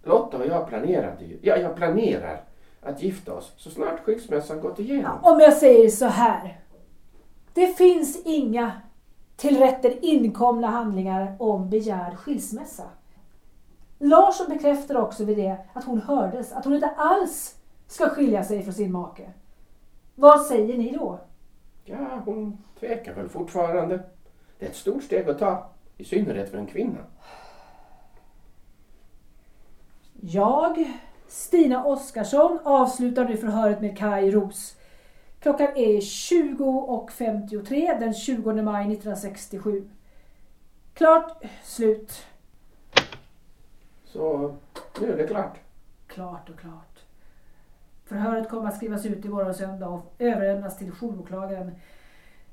[0.03, 2.45] Lotta och jag planerade ju, ja jag planerar
[2.81, 5.19] att gifta oss så snart skilsmässan gått igenom.
[5.23, 6.61] Om jag säger så här.
[7.55, 8.73] Det finns inga
[9.37, 12.85] till rätten inkomna handlingar om begärd skilsmässa.
[13.99, 18.63] Larsson bekräftar också vid det att hon hördes, att hon inte alls ska skilja sig
[18.63, 19.33] från sin make.
[20.15, 21.21] Vad säger ni då?
[21.85, 24.01] Ja, hon tvekar väl fortfarande.
[24.59, 26.99] Det är ett stort steg att ta, i synnerhet för en kvinna.
[30.23, 30.93] Jag,
[31.29, 34.77] Stina Oskarsson, avslutar nu förhöret med Kai Ros.
[35.41, 39.89] Klockan är 20.53 den 20 maj 1967.
[40.95, 42.27] Klart, slut.
[44.05, 44.55] Så
[45.01, 45.59] nu är det klart.
[46.07, 46.99] Klart och klart.
[48.05, 51.73] Förhöret kommer att skrivas ut imorgon söndag och överlämnas till jouråklagaren.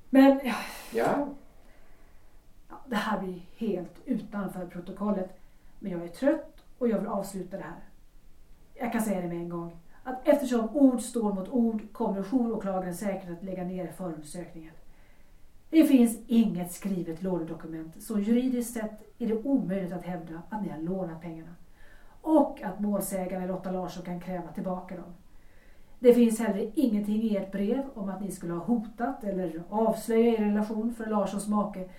[0.10, 0.56] Men ja,
[0.94, 1.28] Ja,
[2.70, 5.30] ja, det här blir helt utanför protokollet.
[5.80, 7.84] Men jag är trött och jag vill avsluta det här.
[8.74, 9.80] Jag kan säga det med en gång.
[10.04, 14.74] Att eftersom ord står mot ord kommer jouråklagaren säkert att lägga ner förundersökningen.
[15.70, 20.70] Det finns inget skrivet lånedokument så juridiskt sett är det omöjligt att hävda att ni
[20.70, 21.56] har lånat pengarna.
[22.22, 25.14] Och att målsägaren Lotta Larsson kan kräva tillbaka dem.
[26.00, 30.40] Det finns heller ingenting i ert brev om att ni skulle ha hotat eller avslöjat
[30.40, 31.90] er relation för Larssons make.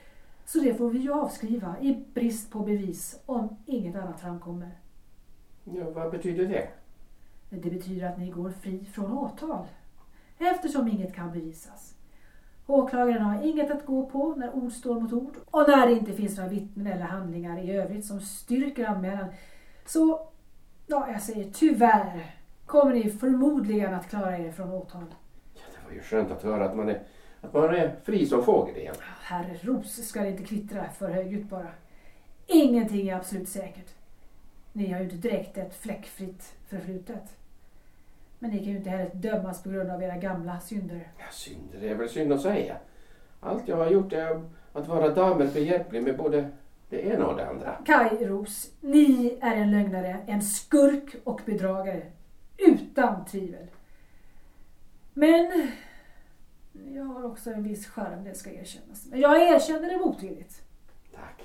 [0.48, 4.70] Så det får vi ju avskriva i brist på bevis om inget annat framkommer.
[5.64, 6.68] ja vad betyder det?
[7.50, 9.66] Det betyder att ni går fri från åtal.
[10.38, 11.94] Eftersom inget kan bevisas.
[12.66, 16.12] Åklagaren har inget att gå på när ord står mot ord och när det inte
[16.12, 19.28] finns några vittnen eller handlingar i övrigt som styrker anmälan.
[19.86, 20.28] Så,
[20.86, 22.34] ja, jag säger tyvärr
[22.66, 25.14] kommer ni förmodligen att klara er från åtal.
[25.54, 27.02] Ja, det var ju skönt att höra att man är,
[27.40, 28.94] att man är fri som fågel igen.
[29.22, 31.70] Herre Ros ska det inte kvittra för högljutt bara.
[32.46, 33.94] Ingenting är absolut säkert.
[34.72, 37.36] Ni har ju inte direkt ett fläckfritt förflutet.
[38.38, 41.08] Men ni kan ju inte heller dömas på grund av era gamla synder.
[41.18, 42.76] Ja, synder är väl synd att säga.
[43.40, 46.50] Allt jag har gjort är att vara damer behjälplig med både
[46.88, 47.76] det ena och det andra.
[47.86, 52.02] Kai Ros, ni är en lögnare, en skurk och bedragare.
[52.56, 53.66] Utan tvivel.
[55.14, 55.70] Men
[56.94, 59.06] jag har också en viss charm, det ska erkännas.
[59.06, 60.62] Men jag erkänner det motvilligt.
[61.14, 61.42] Tack.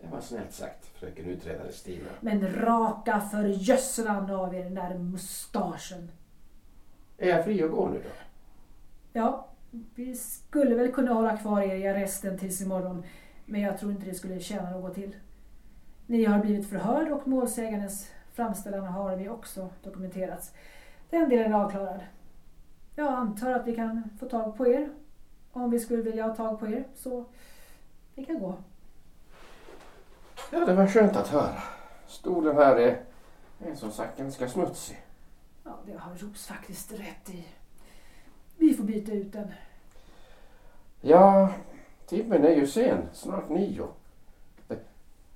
[0.00, 2.10] Det var snällt sagt, fröken utredare Stina.
[2.20, 6.10] Men raka för jössan av er den där mustaschen.
[7.18, 8.10] Är jag fri att gå nu då?
[9.12, 9.48] Ja,
[9.94, 13.04] vi skulle väl kunna hålla kvar er i arresten tills imorgon.
[13.44, 15.16] Men jag tror inte det skulle tjäna något till.
[16.06, 20.52] Ni har blivit förhörd och målsägandens framställan har vi också dokumenterats.
[21.10, 22.00] Den delen är avklarad.
[22.94, 24.88] Jag antar att vi kan få tag på er
[25.52, 26.84] om vi skulle vilja ha tag på er.
[26.94, 27.24] Så
[28.14, 28.54] vi kan gå.
[30.50, 31.62] Ja, det var skönt att höra.
[32.06, 33.00] Stolen här är,
[33.58, 35.02] är som sagt ganska smutsig.
[35.64, 37.44] Ja, det har Ros faktiskt rätt i.
[38.56, 39.48] Vi får byta ut den.
[41.00, 41.52] Ja,
[42.06, 43.08] timmen är ju sen.
[43.12, 43.88] Snart nio.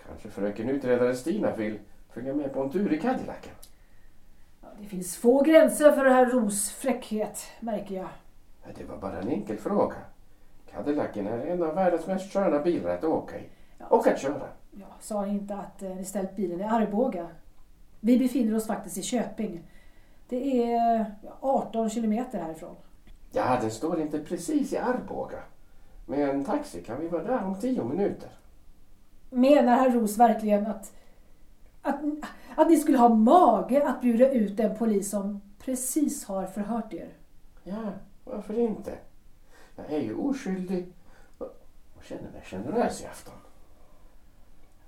[0.06, 1.78] Kanske fröken utredare Stina vill
[2.12, 3.52] följa med på en tur i Cadillacen.
[4.80, 8.08] Det finns få gränser för herr Ros fräckhet, märker jag.
[8.62, 9.96] Ja, Det var bara en enkel fråga.
[10.72, 13.42] Cadillacen är en av världens mest sköna bilar att åka i.
[13.78, 14.48] Ja, Och att köra.
[14.70, 17.26] Ja, sa inte att eh, ni ställt bilen i Arboga?
[18.00, 19.60] Vi befinner oss faktiskt i Köping.
[20.28, 22.76] Det är ja, 18 kilometer härifrån.
[23.32, 25.38] Ja, den står inte precis i Arboga.
[26.06, 28.28] Med en taxi kan vi vara där om tio minuter.
[29.30, 30.92] Menar herr Ros verkligen att,
[31.82, 32.00] att,
[32.58, 37.08] att ni skulle ha mage att bjuda ut en polis som precis har förhört er?
[37.64, 37.92] Ja,
[38.24, 38.98] varför inte?
[39.76, 40.92] Jag är ju oskyldig
[41.38, 43.34] och känner mig generös i afton.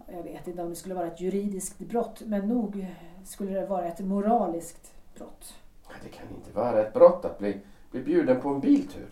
[0.07, 2.87] Jag vet inte om det skulle vara ett juridiskt brott, men nog
[3.25, 5.55] skulle det vara ett moraliskt brott.
[6.03, 7.61] Det kan inte vara ett brott att bli,
[7.91, 9.09] bli bjuden på en biltur.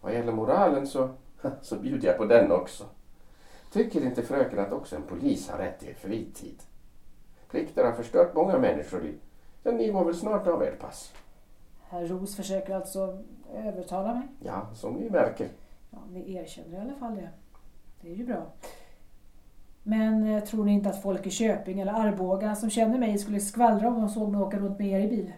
[0.00, 1.10] Vad gäller moralen så,
[1.62, 2.84] så bjuder jag på den också.
[3.72, 6.62] Tycker inte fröken att också en polis har rätt till fritid?
[7.50, 9.18] Plikter har förstört många människoliv.
[9.62, 11.12] Ja, ni går väl snart av ert pass?
[11.88, 13.18] Herr Ros försöker alltså
[13.54, 14.28] övertala mig.
[14.40, 15.48] Ja, som ni märker.
[15.90, 17.28] Ja, ni erkänner i alla fall det.
[18.00, 18.46] Det är ju bra.
[19.82, 23.40] Men eh, tror ni inte att folk i Köping eller Arboga som känner mig skulle
[23.40, 25.32] skvallra om de såg mig åka runt med er i bil?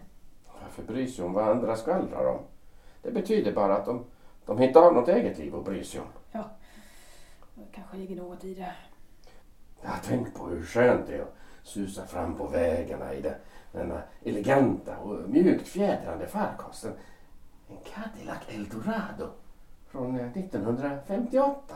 [0.61, 2.39] Varför bry sig om vad andra skvallrar om?
[3.01, 4.05] Det betyder bara att de,
[4.45, 6.07] de inte har något eget liv att bry sig om.
[6.31, 6.43] Ja,
[7.55, 8.73] det kanske ligger något i det.
[9.81, 13.33] Ja, tänk på hur skönt det är att susa fram på vägarna i den,
[13.71, 16.91] denna eleganta och mjukt fjädrande farkosten.
[17.69, 19.29] En Cadillac Eldorado
[19.87, 21.75] från eh, 1958.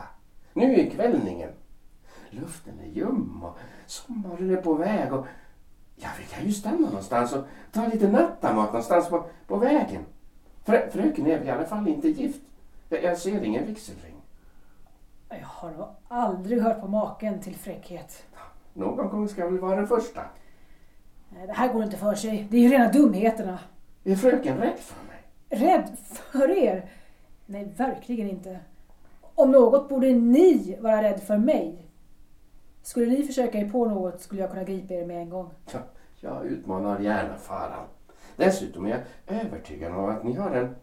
[0.52, 1.50] Nu i kvällningen.
[2.30, 5.26] Luften är ljum och sommaren är på väg och
[5.96, 10.04] ja, vi kan ju stanna någonstans och ta lite nattamat någonstans på, på vägen.
[10.64, 12.42] Frö, fröken är väl i alla fall inte gift.
[12.88, 14.14] Jag, jag ser ingen vigselring.
[15.28, 18.24] Jag har nog aldrig hört på maken till fräckhet.
[18.74, 20.20] Någon gång ska väl vara den första.
[21.28, 22.46] Nej, det här går inte för sig.
[22.50, 23.58] Det är ju rena dumheterna.
[24.04, 25.22] Är fröken rädd för mig?
[25.48, 26.90] Rädd för er?
[27.46, 28.60] Nej, verkligen inte.
[29.34, 31.86] Om något borde ni vara rädd för mig.
[32.82, 35.50] Skulle ni försöka er på något skulle jag kunna gripa er med en gång.
[35.72, 35.78] Ja,
[36.20, 37.86] jag utmanar gärna faran.
[38.36, 39.00] Dessutom är jag
[39.40, 40.76] övertygad om att ni har en,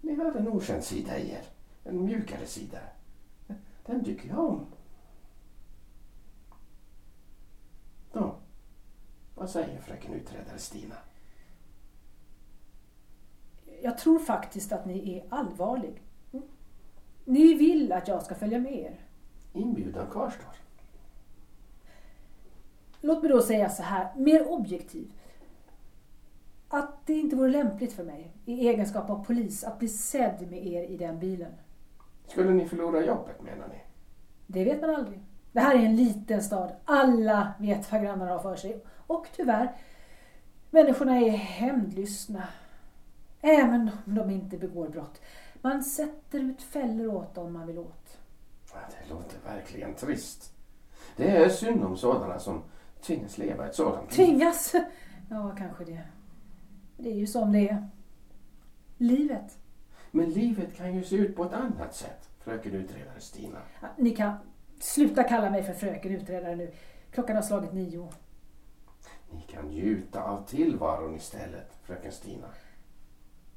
[0.00, 1.42] ni har en okänd sida i er.
[1.84, 2.78] En mjukare sida.
[3.86, 4.66] Den tycker jag om.
[8.12, 8.34] Då,
[9.34, 10.94] vad säger fröken utredare Stina?
[13.82, 16.02] Jag tror faktiskt att ni är allvarlig.
[17.24, 19.00] Ni vill att jag ska följa med er.
[19.52, 20.54] Inbjudan kvarstår.
[23.00, 25.12] Låt mig då säga så här, mer objektivt.
[26.68, 30.66] Att det inte vore lämpligt för mig, i egenskap av polis, att bli sedd med
[30.66, 31.52] er i den bilen.
[32.26, 33.80] Skulle ni förlora jobbet menar ni?
[34.46, 35.20] Det vet man aldrig.
[35.52, 36.72] Det här är en liten stad.
[36.84, 38.84] Alla vet vad grannarna har för sig.
[39.06, 39.76] Och tyvärr,
[40.70, 42.48] människorna är hämndlystna.
[43.40, 45.20] Även om de inte begår brott.
[45.62, 48.18] Man sätter ut fällor åt dem man vill åt.
[48.72, 50.52] Det låter verkligen trist.
[51.16, 52.62] Det är synd om sådana som
[53.02, 54.26] tvingas leva ett sådant liv.
[54.26, 54.74] Tvingas?
[55.30, 56.00] Ja, kanske det.
[56.96, 57.88] Det är ju som det är.
[58.98, 59.58] Livet.
[60.10, 63.58] Men livet kan ju se ut på ett annat sätt, fröken utredare Stina.
[63.96, 64.32] Ni kan
[64.82, 66.70] sluta kalla mig för fröken utredare nu.
[67.10, 68.08] Klockan har slagit nio.
[69.30, 72.46] Ni kan njuta av tillvaron istället, fröken Stina.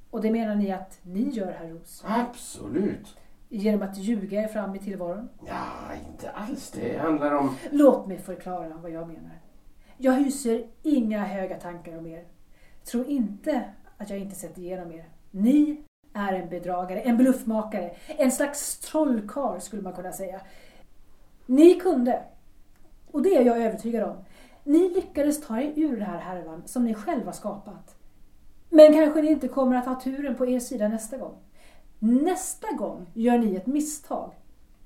[0.09, 2.03] Och det menar ni att ni gör, herr Ros?
[2.07, 3.17] Absolut.
[3.49, 5.29] Genom att ljuga er fram i tillvaron?
[5.47, 6.71] Ja, inte alls.
[6.71, 7.55] Det handlar om...
[7.71, 9.39] Låt mig förklara vad jag menar.
[9.97, 12.23] Jag hyser inga höga tankar om er.
[12.83, 13.63] Tro inte
[13.97, 15.05] att jag inte sett igenom er.
[15.31, 20.41] Ni är en bedragare, en bluffmakare, en slags trollkarl skulle man kunna säga.
[21.45, 22.23] Ni kunde,
[23.11, 24.15] och det är jag övertygad om,
[24.63, 27.95] ni lyckades ta er ur den här härvan som ni själva skapat.
[28.69, 31.35] Men kanske ni inte kommer att ha turen på er sida nästa gång.
[31.99, 34.31] Nästa gång gör ni ett misstag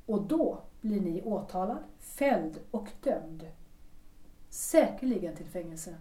[0.05, 3.43] och då blir ni åtalad, fälld och dömd.
[4.49, 5.95] Säkerligen till fängelse.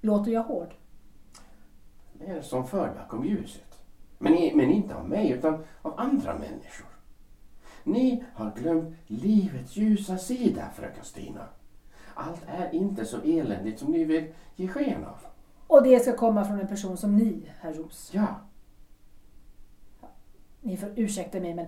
[0.00, 0.74] Låter jag hård?
[2.12, 3.82] Det är som för bakom ljuset.
[4.18, 6.91] Men, men inte av mig, utan av andra människor.
[7.84, 11.48] Ni har glömt livets ljusa sida, fröken Stina.
[12.14, 15.18] Allt är inte så eländigt som ni vill ge sken av.
[15.66, 18.10] Och det ska komma från en person som ni, herr Ros.
[18.14, 18.26] Ja,
[20.60, 21.66] Ni får ursäkta mig men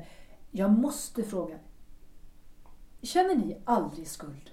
[0.50, 1.58] jag måste fråga.
[3.02, 4.50] Känner ni aldrig skuld?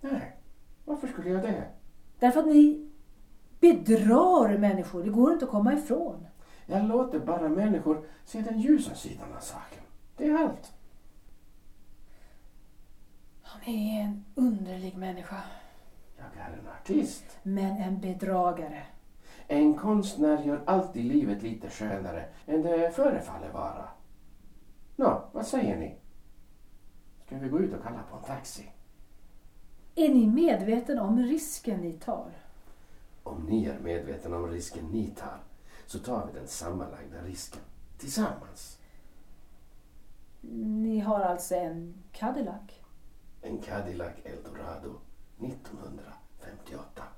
[0.00, 0.36] Nej,
[0.84, 1.64] varför skulle jag det?
[2.18, 2.90] Därför att ni
[3.60, 5.02] bedrar människor.
[5.02, 6.26] Det går inte att komma ifrån.
[6.66, 9.82] Jag låter bara människor se den ljusa sidan av saken.
[10.16, 10.72] Det är allt.
[13.62, 15.42] Han är en underlig människa.
[16.16, 17.24] Jag är en artist.
[17.42, 18.82] Men en bedragare.
[19.46, 23.88] En konstnär gör alltid livet lite skönare än det förefaller vara.
[24.96, 25.98] Nå, vad säger ni?
[27.26, 28.70] Ska vi gå ut och kalla på en taxi?
[29.94, 32.30] Är ni medveten om risken ni tar?
[33.22, 35.38] Om ni är medvetna om risken ni tar
[35.86, 37.62] så tar vi den sammanlagda risken
[37.98, 38.78] tillsammans.
[40.60, 42.85] Ni har alltså en Cadillac?
[43.46, 45.02] En Cadillac Eldorado
[45.38, 47.15] 1958.